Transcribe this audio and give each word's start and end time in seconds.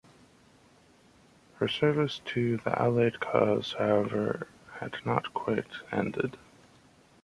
Her 1.57 1.67
service 1.67 2.21
to 2.25 2.57
the 2.57 2.71
Allied 2.81 3.19
cause, 3.19 3.75
however, 3.77 4.47
had 4.79 4.95
not 5.05 5.31
quite 5.35 5.69
ended. 5.91 6.37